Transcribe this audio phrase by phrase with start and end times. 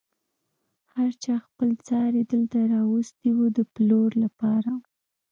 [0.93, 4.71] هر چا خپل څاری دلته راوستی و د پلور لپاره.